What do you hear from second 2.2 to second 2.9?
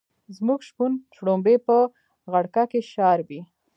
غړکه کې